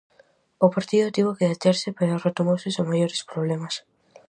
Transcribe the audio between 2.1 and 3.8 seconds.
retomouse sen maiores problemas.